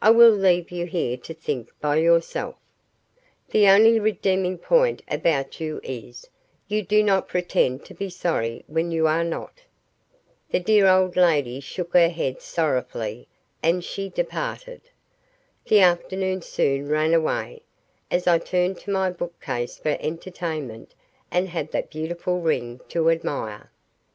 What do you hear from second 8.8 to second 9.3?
you are